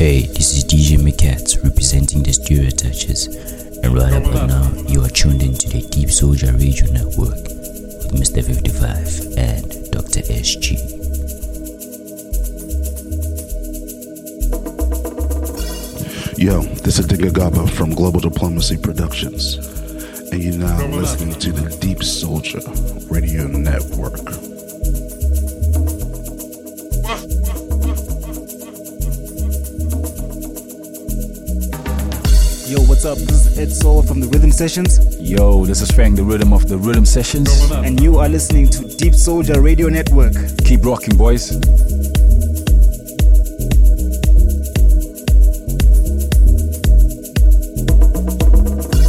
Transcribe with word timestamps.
Hey, 0.00 0.22
this 0.22 0.56
is 0.56 0.64
DJ 0.64 0.96
McCats 0.96 1.62
representing 1.62 2.22
the 2.22 2.32
Stereo 2.32 2.70
Touches, 2.70 3.26
and 3.84 3.94
right 3.94 4.14
about 4.14 4.48
now, 4.48 4.72
you 4.88 5.04
are 5.04 5.10
tuned 5.10 5.42
into 5.42 5.68
the 5.68 5.82
DeepSoulja 5.82 6.58
Radio 6.58 6.90
Network 6.90 7.36
with 7.36 8.10
Mr. 8.12 8.42
55 8.42 9.36
and 9.36 9.90
Dr. 9.92 10.20
SG. 10.32 10.80
Yo, 16.38 16.62
this 16.80 16.98
is 16.98 17.06
Digga 17.06 17.30
Gaba 17.30 17.66
from 17.66 17.90
Global 17.90 18.20
Diplomacy 18.20 18.78
Productions, 18.78 19.56
and 20.32 20.42
you're 20.42 20.56
now 20.56 20.82
listening 20.86 21.34
to 21.40 21.52
the 21.52 21.68
DeepSoulja 21.76 23.10
Radio 23.10 23.46
Network. 23.48 24.59
Yo, 32.70 32.80
what's 32.82 33.04
up? 33.04 33.18
This 33.18 33.46
is 33.46 33.58
Ed 33.58 33.72
Soul 33.72 34.00
from 34.00 34.20
the 34.20 34.28
Rhythm 34.28 34.52
Sessions, 34.52 35.00
Yo, 35.18 35.66
this 35.66 35.80
is 35.80 35.90
Frank, 35.90 36.14
the 36.14 36.22
rhythm 36.22 36.52
of 36.52 36.68
the 36.68 36.78
Rhythm 36.78 37.04
Sessions. 37.04 37.50
and 37.72 38.00
you 38.00 38.20
are 38.20 38.28
listening 38.28 38.68
to 38.68 38.78
DeepSoulja 38.82 39.60
Radio 39.60 39.88
Network. 39.88 40.34
Keep 40.64 40.84
rocking, 40.84 41.16
boys. 41.16 41.50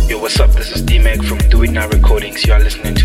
Yo, 0.10 0.20
what's 0.20 0.40
up? 0.40 0.50
This 0.52 0.76
is 0.76 0.82
D-Mac 0.82 1.22
from 1.22 1.38
Do 1.50 1.62
It 1.64 1.70
Now 1.72 1.88
Recordings. 1.88 2.44
You 2.46 2.54
are 2.54 2.60
listening 2.60 2.96
to 2.96 3.01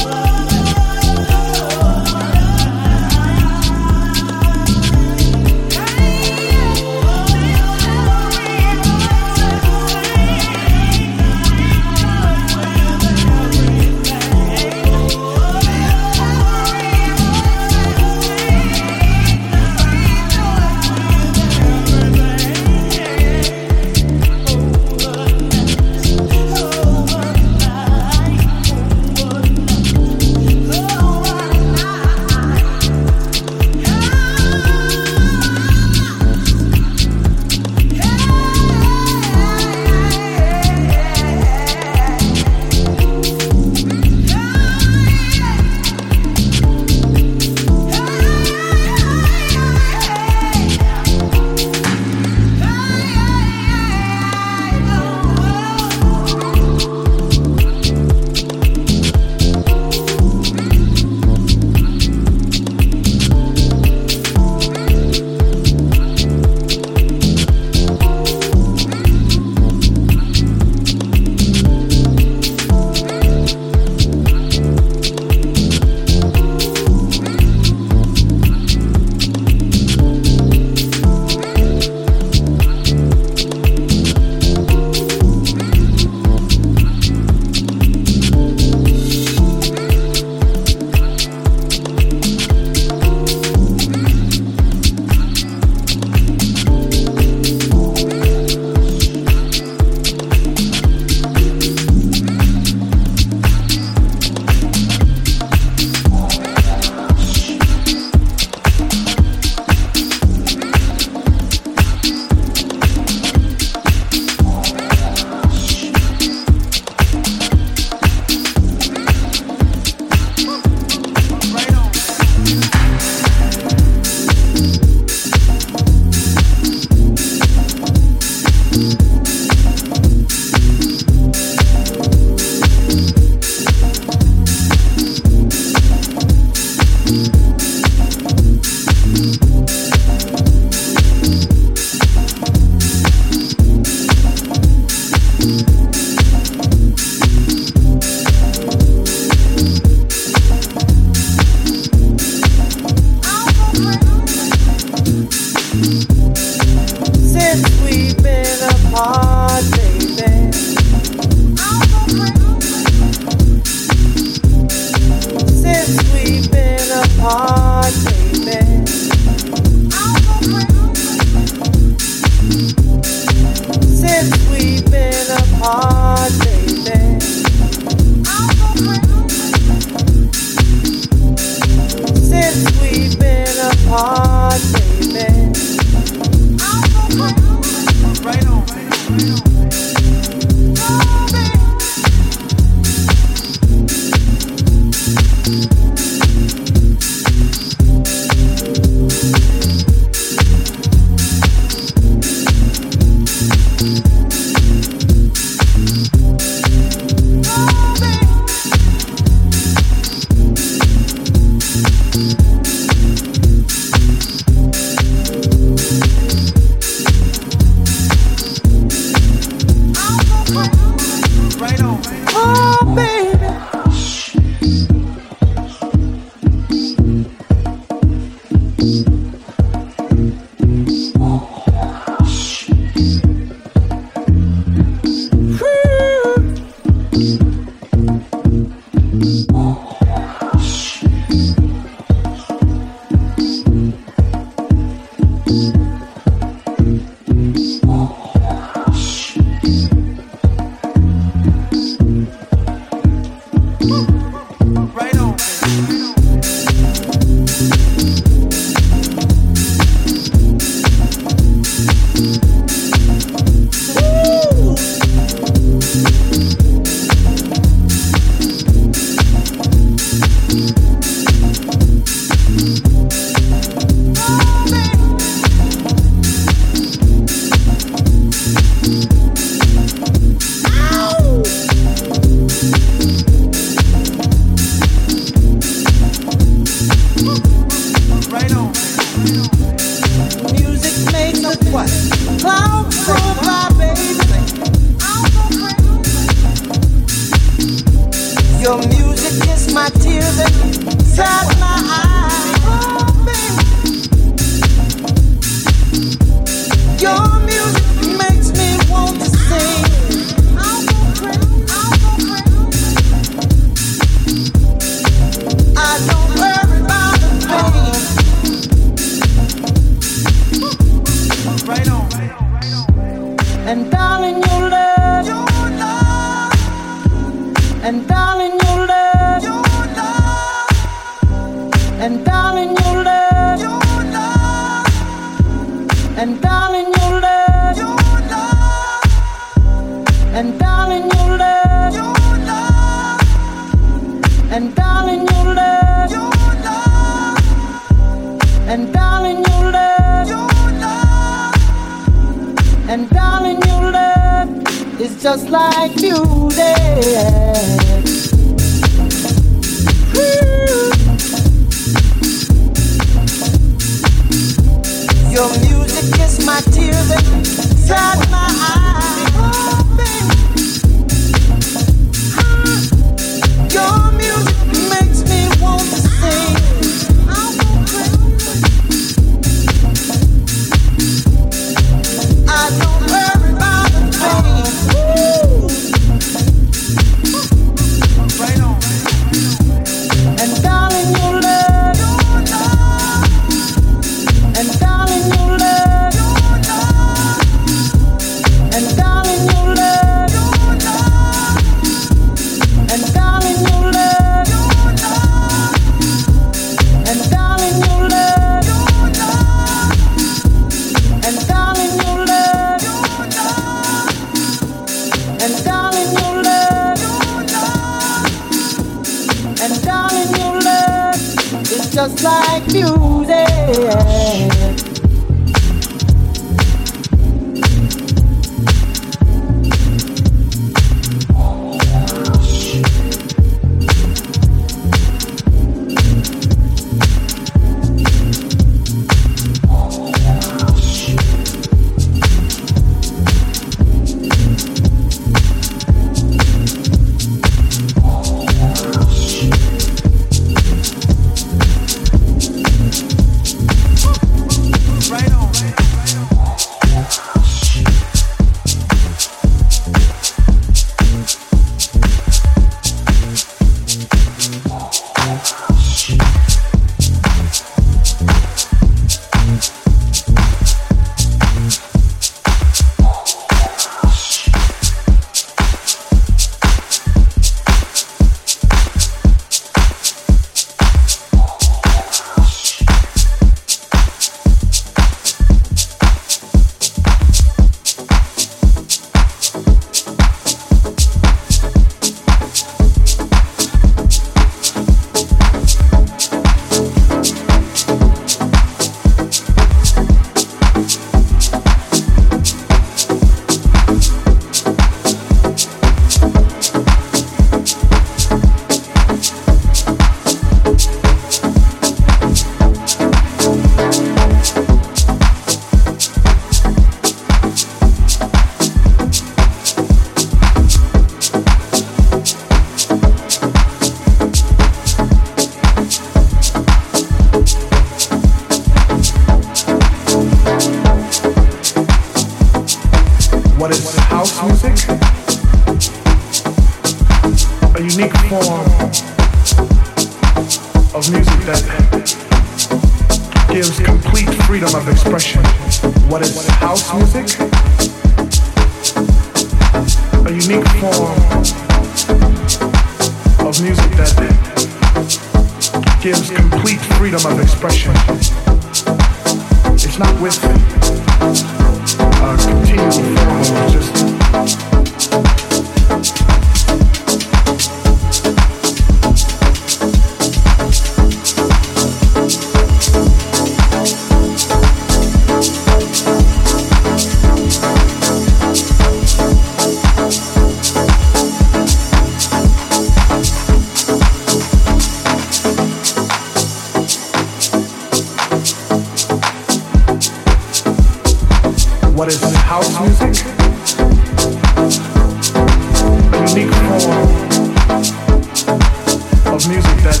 music 599.48 599.76
that 599.82 600.00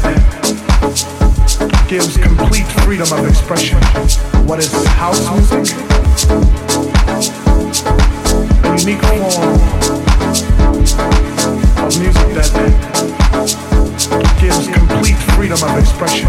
gives 1.88 2.16
complete 2.16 2.66
freedom 2.82 3.06
of 3.12 3.28
expression. 3.28 3.78
What 4.46 4.58
is 4.58 4.72
house 4.86 5.20
music? 5.30 5.76
A 8.64 8.68
unique 8.78 9.02
form 9.02 9.22
of 11.84 11.98
music 11.98 12.28
that 12.34 12.50
gives 14.40 14.66
complete 14.68 15.18
freedom 15.36 15.62
of 15.62 15.78
expression. 15.78 16.28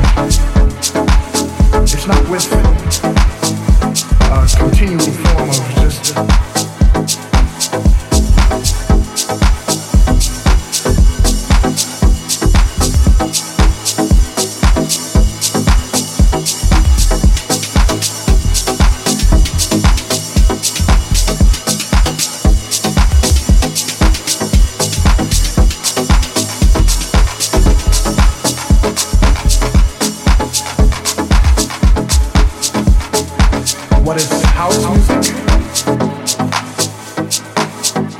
It's 1.83 2.07
not 2.07 2.29
with 2.29 2.51
a 2.53 2.61
continual 4.57 5.11
form 5.11 5.49
of 5.49 5.55
just 5.81 6.46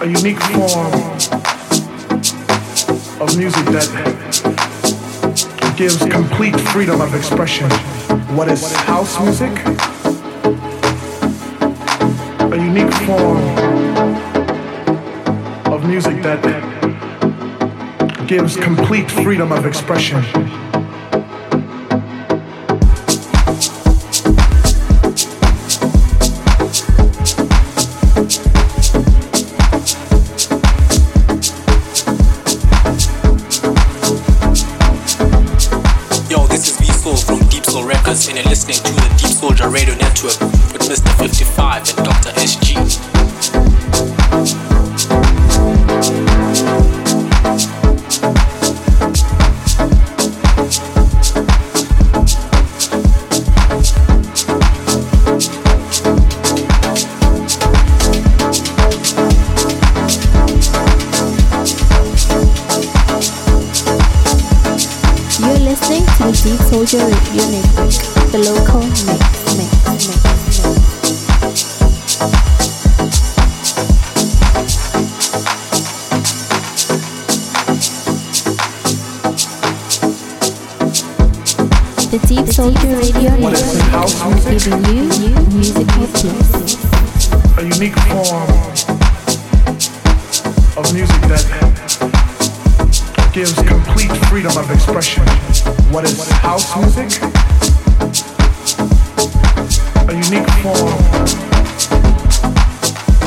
A 0.08 0.10
unique 0.10 0.39
form 0.39 0.93
of 3.20 3.38
music 3.38 3.65
that 3.76 3.89
gives 5.76 5.98
complete 5.98 6.58
freedom 6.58 7.02
of 7.02 7.13
expression. 7.13 7.70
What 8.34 8.48
is 8.48 8.74
house 8.74 9.20
music? 9.20 9.52
A 12.39 12.56
unique 12.56 12.93
form 13.04 13.43
of 15.74 15.84
music 15.86 16.24
that 16.24 16.41
gives 18.30 18.56
complete 18.56 19.12
freedom 19.12 19.52
of 19.52 19.65
expression. 19.65 20.24
The 66.88 66.93
Deep 66.93 67.04
Radio 67.04 67.45
Network, 67.52 68.00
the 68.32 68.39
local 68.47 68.80
mix, 68.80 69.04
mix, 69.04 69.71
mix, 69.91 70.08
mix. 70.08 70.63
The 82.08 82.19
DeepSoulja 82.23 82.91
Radio 83.02 83.32
Network, 83.36 83.76
giving 84.47 84.80
you 84.95 85.04
musical 85.58 86.08
a 87.58 87.62
unique 87.63 88.00
form 88.08 88.50
of 90.78 90.86
music 90.93 91.21
that 91.28 91.43
gives 93.34 93.54
complete 93.56 94.15
freedom 94.28 94.58
of 94.58 94.71
expression. 94.71 95.47
What 95.89 96.04
is 96.04 96.30
house 96.30 96.76
music? 96.76 97.21
A 100.08 100.13
unique 100.13 100.50
form 100.62 100.93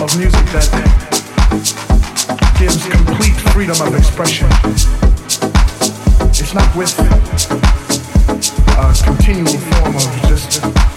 of 0.03 0.19
music 0.19 0.45
that 0.53 0.69
gives 2.59 2.87
complete 2.91 3.35
freedom 3.53 3.81
of 3.81 3.95
expression. 3.95 4.49
It's 6.29 6.53
not 6.53 6.77
with 6.77 6.99
a 8.77 8.93
continual 9.05 9.57
form 9.57 9.97
of 9.97 10.29
just 10.29 10.90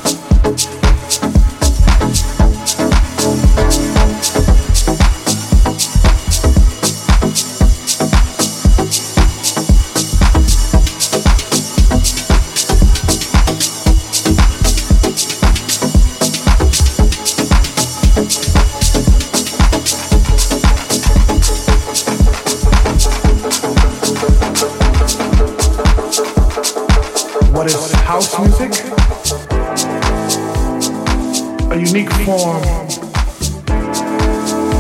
form 32.26 32.64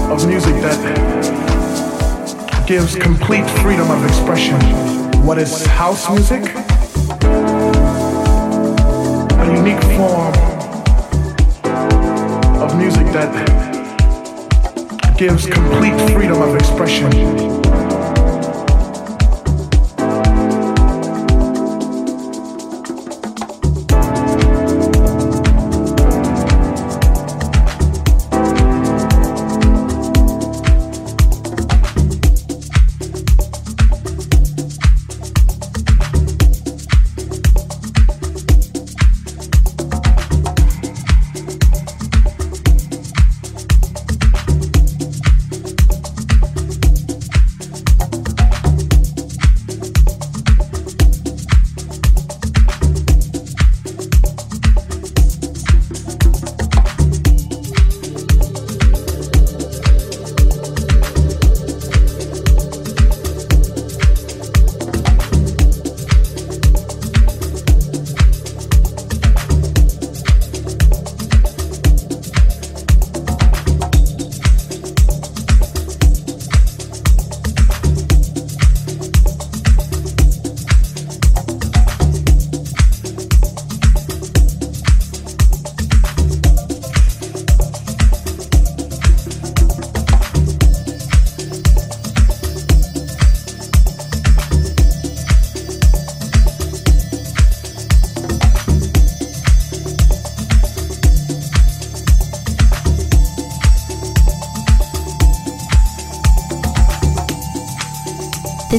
of 0.09 0.25
music 0.27 0.55
that 0.61 0.79
gives 2.65 2.95
complete 2.95 3.45
freedom 3.61 3.91
of 3.91 4.05
expression. 4.05 4.57
What 5.25 5.37
is 5.37 5.65
house 5.65 6.09
music? 6.09 6.43
A 9.33 9.45
unique 9.55 9.83
form 9.97 10.33
of 12.61 12.77
music 12.77 13.07
that 13.11 13.33
gives 15.17 15.45
complete 15.45 15.99
freedom 16.11 16.41
of 16.41 16.55
expression. 16.55 17.62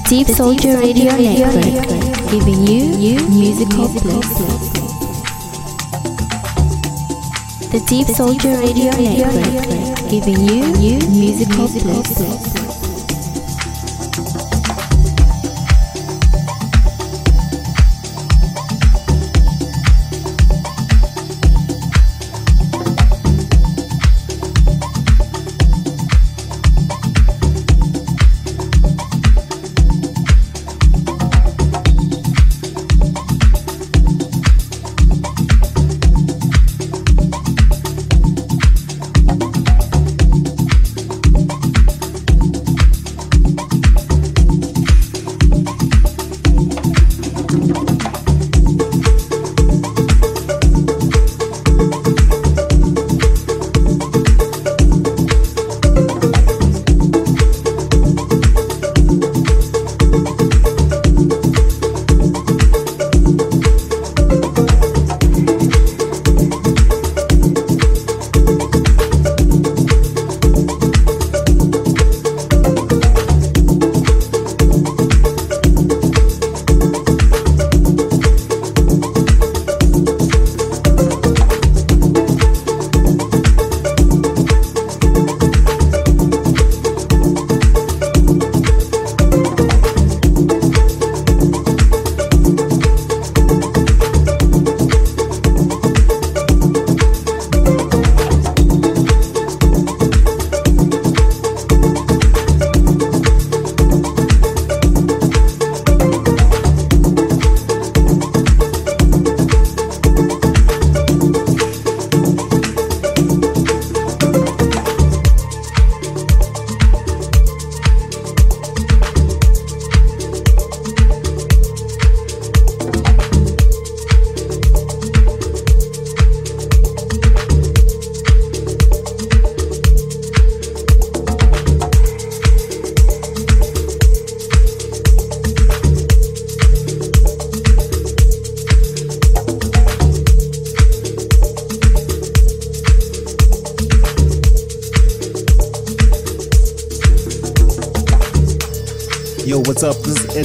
DeepSoulja 0.08 0.78
Radio 0.80 1.16
Network, 1.16 2.30
giving 2.30 2.66
you 2.66 3.26
musical 3.30 3.88
bliss. 3.88 4.28
The 7.70 7.80
DeepSoulja 7.88 8.60
Radio 8.60 8.90
Network, 9.00 10.08
giving 10.10 10.40
you 10.48 10.66
new 10.78 10.98
musical 11.08 11.68
bliss. 11.68 12.63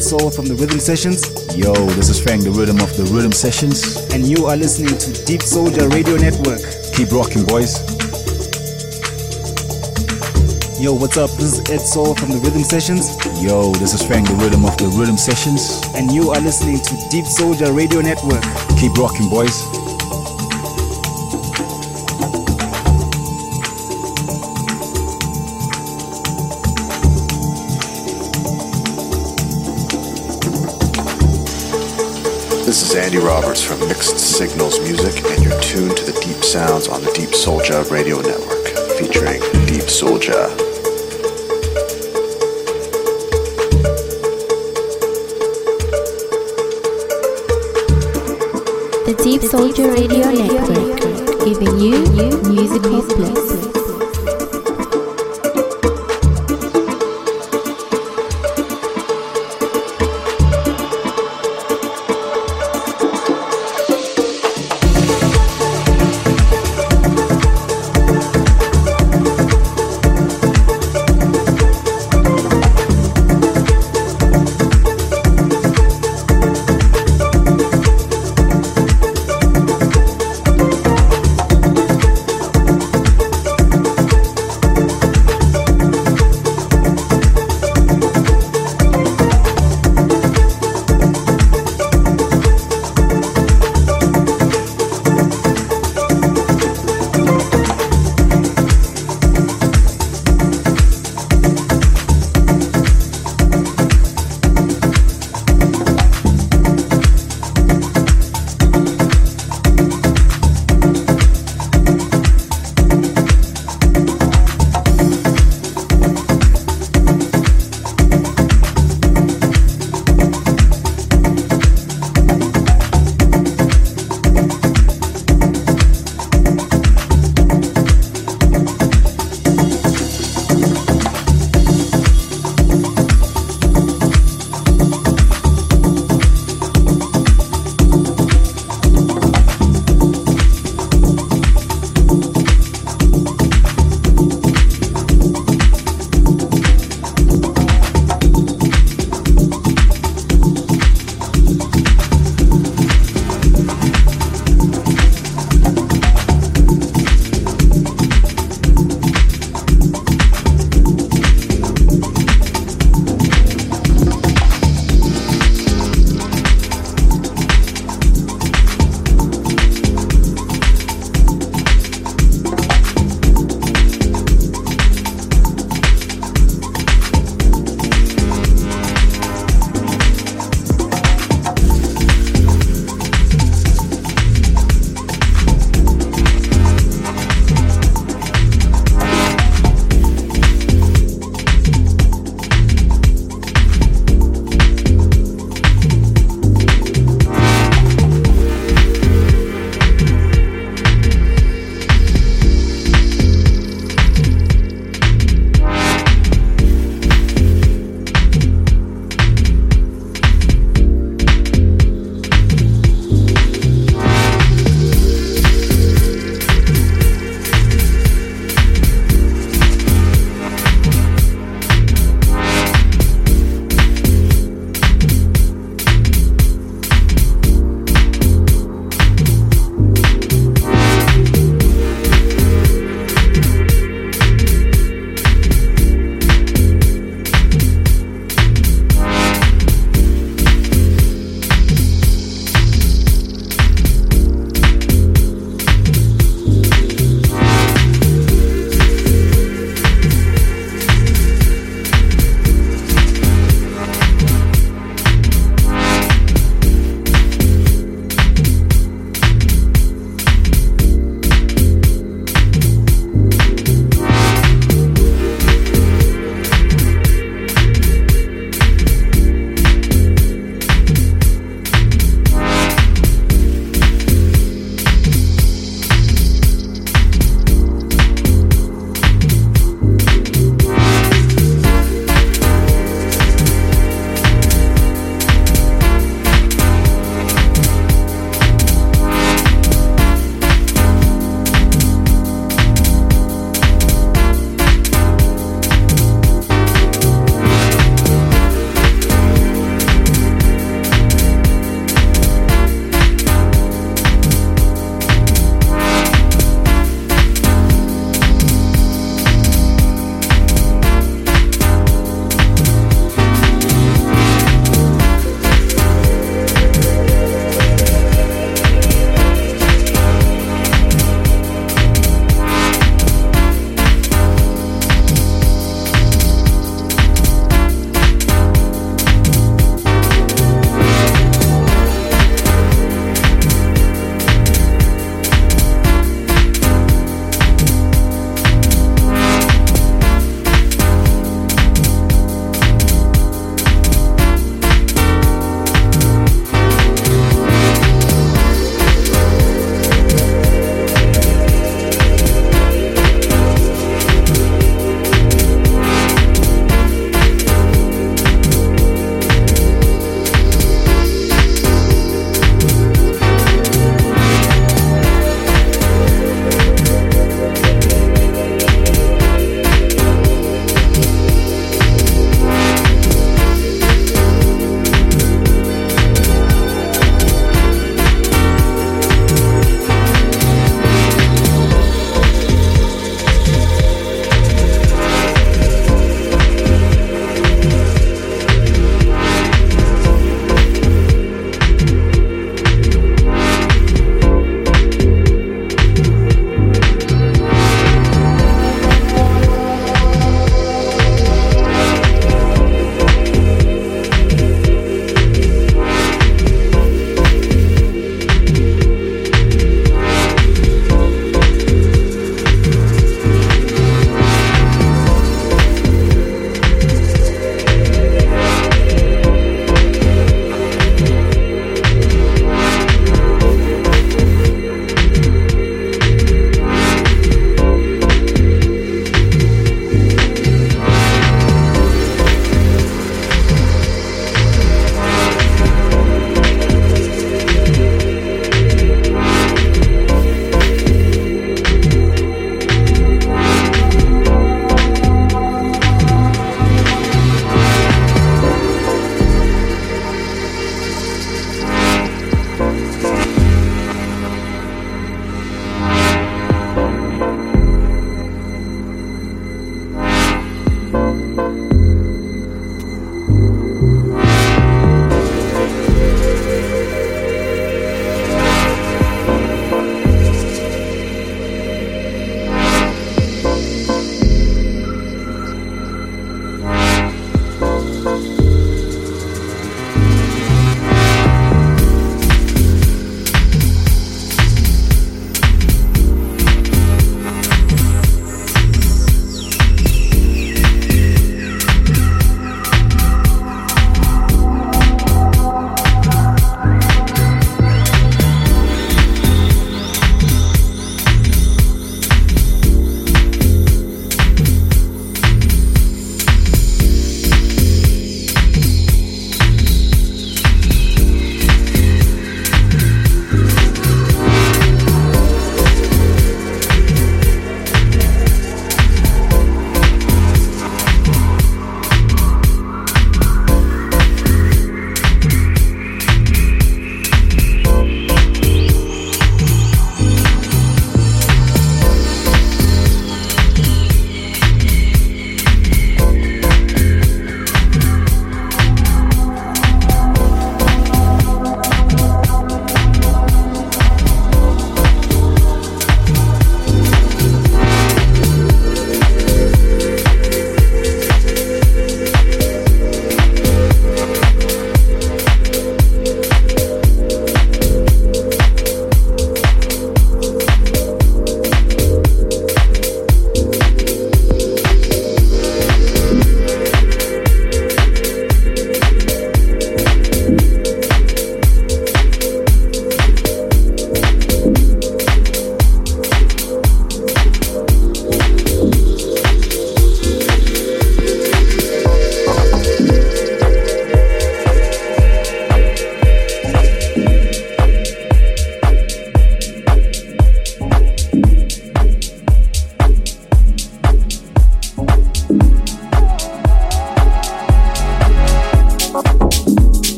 Soul 0.00 0.30
from 0.30 0.46
the 0.46 0.54
Rhythm 0.54 0.80
Sessions. 0.80 1.22
Yo, 1.56 1.72
this 1.94 2.08
is 2.08 2.20
Fang, 2.20 2.40
the 2.40 2.50
rhythm 2.50 2.80
of 2.80 2.96
the 2.96 3.04
Rhythm 3.14 3.32
Sessions. 3.32 3.96
And 4.12 4.26
you 4.26 4.46
are 4.46 4.56
listening 4.56 4.96
to 4.96 5.10
DeepSoulja 5.28 5.92
Radio 5.92 6.16
Network. 6.16 6.60
Keep 6.94 7.12
rocking, 7.12 7.44
boys. 7.44 7.78
Yo, 10.80 10.94
what's 10.94 11.16
up? 11.16 11.30
This 11.36 11.58
is 11.58 11.70
Ed 11.70 11.84
Soul 11.84 12.14
from 12.14 12.30
the 12.30 12.38
Rhythm 12.38 12.64
Sessions. 12.64 13.12
Yo, 13.42 13.72
this 13.72 13.94
is 13.94 14.02
Fang, 14.02 14.24
the 14.24 14.34
rhythm 14.34 14.64
of 14.64 14.76
the 14.78 14.88
Rhythm 14.88 15.16
Sessions. 15.16 15.82
And 15.94 16.10
you 16.10 16.30
are 16.30 16.40
listening 16.40 16.78
to 16.78 16.94
DeepSoulja 17.12 17.74
Radio 17.76 18.00
Network. 18.00 18.42
Keep 18.80 18.96
rocking, 18.96 19.28
boys. 19.28 19.83
Andy 33.14 33.26
Roberts 33.26 33.62
from 33.62 33.78
Mixed 33.86 34.18
Signals 34.18 34.80
Music, 34.80 35.24
and 35.24 35.44
you're 35.44 35.60
tuned 35.60 35.96
to 35.96 36.04
the 36.04 36.20
deep 36.20 36.42
sounds 36.42 36.88
on 36.88 37.00
the 37.00 37.10
DeepSoulja 37.10 37.88
Radio 37.88 38.20
Network, 38.20 38.66
featuring 38.98 39.40
DeepSoulja. 39.68 40.50
The 49.06 49.14
DeepSoulja 49.22 49.94
Radio 49.94 50.32
Network, 50.32 51.44
giving 51.44 51.78
you 51.78 51.92
musical 52.50 53.02
bliss. 53.14 53.63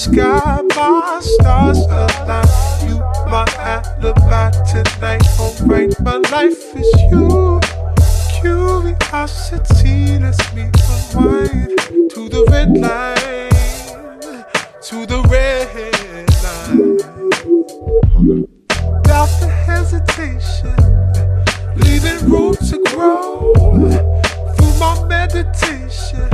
sky, 0.00 0.62
my 0.76 1.20
stars 1.20 1.78
align. 1.78 2.88
You 2.88 2.96
my 3.28 3.44
alibi 3.58 4.50
tonight. 4.64 5.22
Oh, 5.38 5.54
Alright, 5.60 6.00
my 6.00 6.16
life 6.32 6.74
is 6.74 6.90
you. 7.10 7.60
Curiosity 8.40 10.18
lets 10.18 10.54
me 10.54 10.70
unwind 10.88 11.78
to 12.12 12.28
the 12.30 12.44
red 12.50 12.70
line, 12.78 14.44
to 14.88 15.04
the 15.04 15.20
red 15.28 16.28
line. 16.46 16.96
Without 19.02 19.30
the 19.40 19.48
hesitation, 19.48 20.80
leaving 21.76 22.20
room 22.30 22.54
to 22.54 22.76
grow 22.88 23.52
through 24.54 24.74
my 24.78 24.94
meditation 25.08 26.30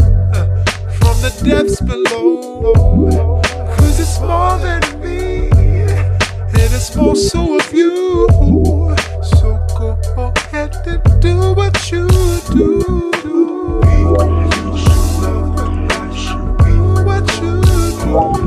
from 1.17 1.23
the 1.23 1.51
depths 1.51 1.81
below. 1.81 3.41
Cause 3.77 4.01
it's 4.01 4.21
more 4.21 4.59
than 4.59 5.01
me, 5.01 5.49
and 5.49 6.73
it's 6.75 6.95
more 6.97 7.17
so 7.17 7.59
of 7.59 7.73
you. 7.73 8.27
So 9.23 9.65
go 9.79 9.99
ahead 10.17 10.75
and 10.87 11.23
do 11.23 11.55
what 11.55 11.91
you 11.91 12.09
do. 12.09 13.13
do 16.65 17.05
what 17.05 17.27
you 17.43 17.61
do. 18.41 18.46